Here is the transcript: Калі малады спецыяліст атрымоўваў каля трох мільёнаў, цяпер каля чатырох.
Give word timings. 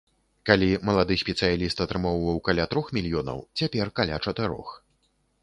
Калі 0.49 0.69
малады 0.89 1.17
спецыяліст 1.23 1.83
атрымоўваў 1.85 2.41
каля 2.49 2.65
трох 2.73 2.91
мільёнаў, 2.99 3.37
цяпер 3.63 3.95
каля 4.01 4.21
чатырох. 4.27 4.69